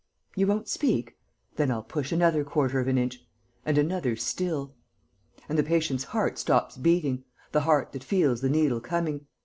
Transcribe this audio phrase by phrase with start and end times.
[0.35, 1.15] You won't speak?...
[1.57, 3.23] Then I'll push another quarter of an inch...
[3.63, 4.73] and another still.'
[5.47, 9.27] And the patient's heart stops beating, the heart that feels the needle coming....